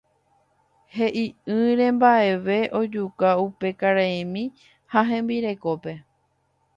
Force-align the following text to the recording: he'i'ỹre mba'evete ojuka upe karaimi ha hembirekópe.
he'i'ỹre 0.95 1.85
mba'evete 1.95 2.71
ojuka 2.79 3.27
upe 3.45 3.69
karaimi 3.79 4.43
ha 4.91 4.99
hembirekópe. 5.09 5.93